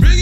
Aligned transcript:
bring 0.00 0.21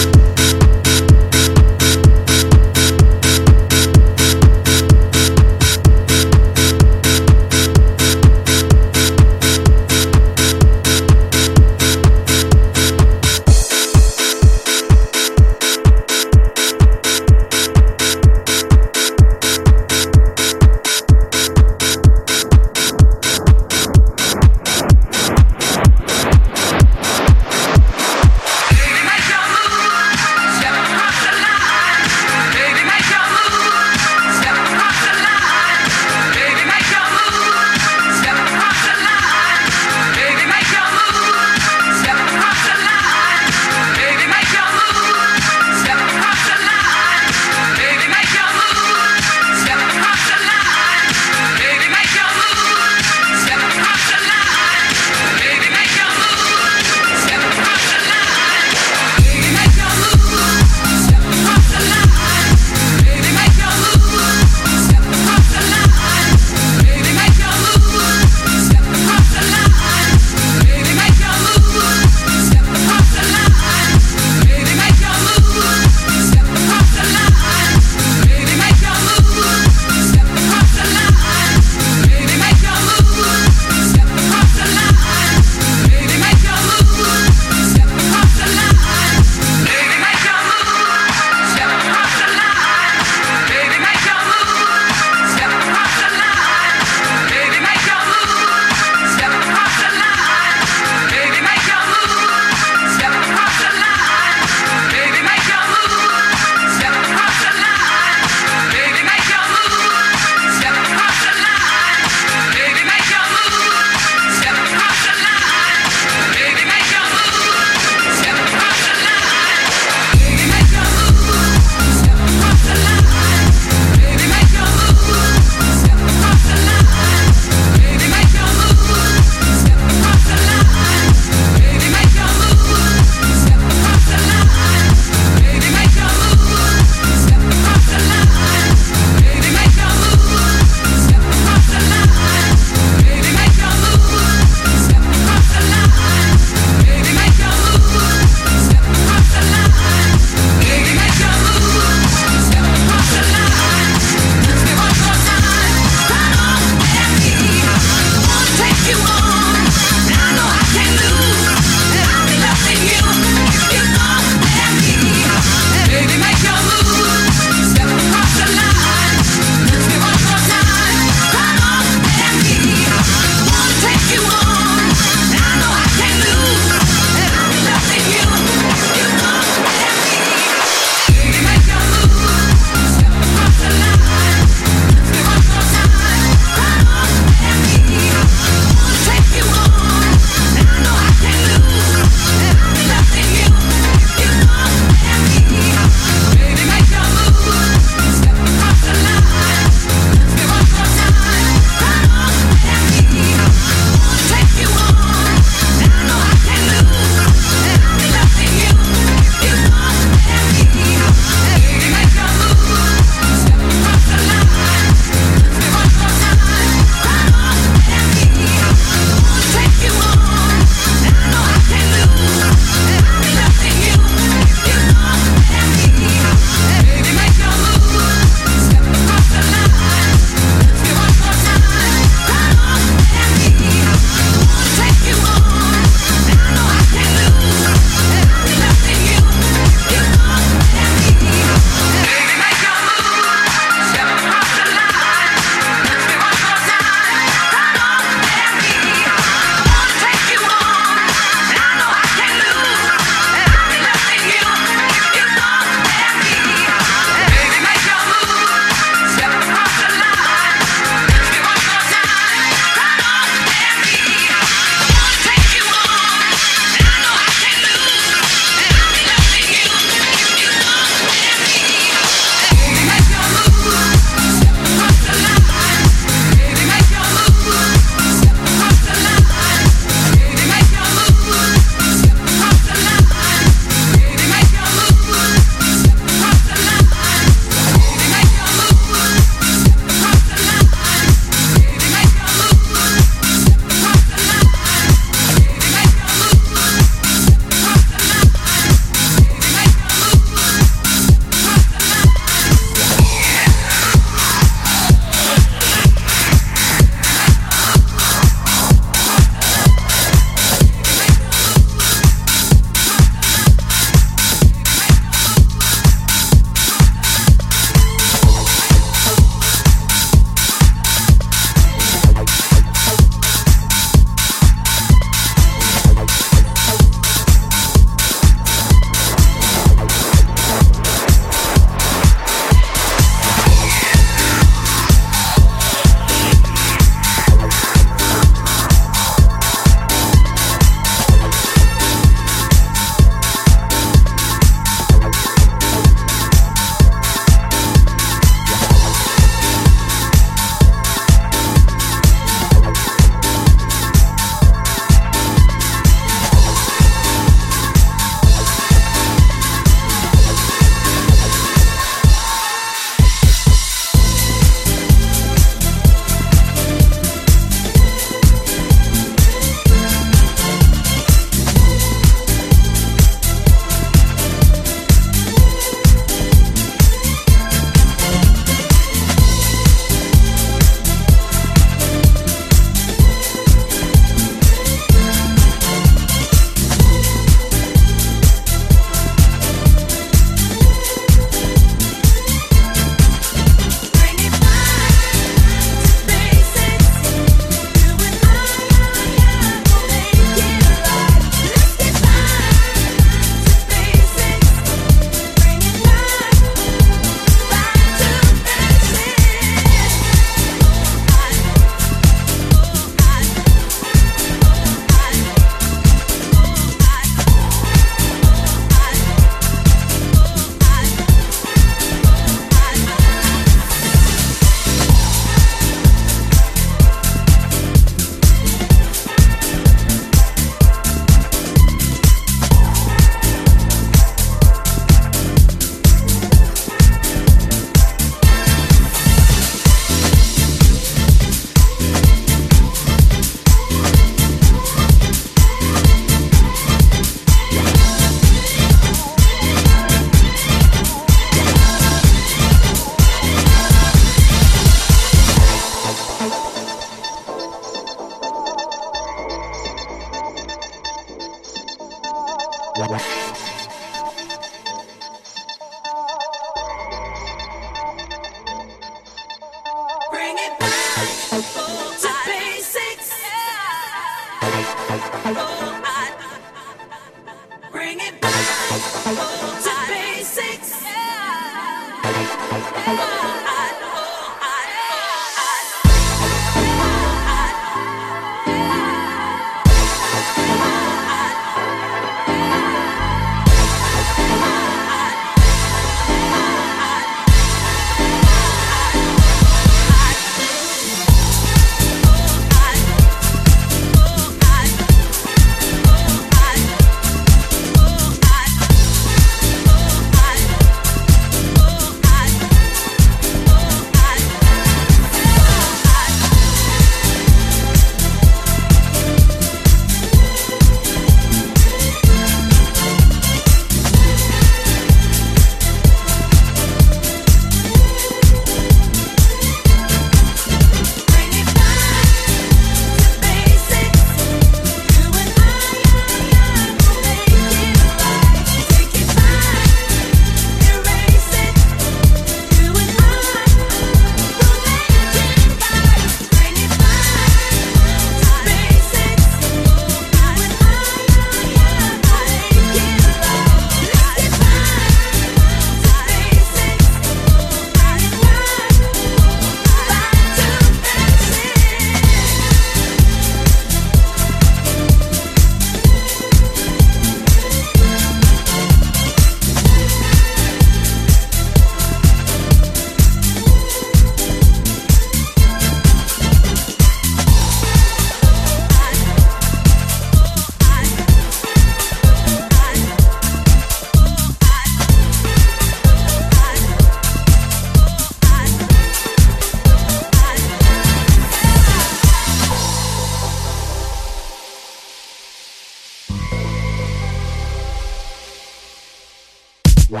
Wow. 599.90 600.00